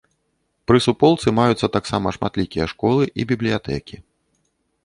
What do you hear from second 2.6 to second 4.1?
школы і бібліятэкі.